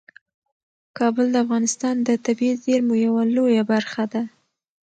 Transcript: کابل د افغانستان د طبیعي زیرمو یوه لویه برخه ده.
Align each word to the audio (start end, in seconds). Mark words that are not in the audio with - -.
کابل 0.97 1.25
د 1.31 1.35
افغانستان 1.45 1.95
د 2.07 2.09
طبیعي 2.25 2.55
زیرمو 2.63 2.95
یوه 3.05 3.21
لویه 3.35 3.63
برخه 3.71 4.03
ده. 4.13 4.23